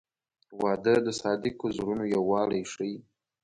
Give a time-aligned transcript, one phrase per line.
[0.61, 2.95] •واده د صادقو زړونو یووالی ښیي.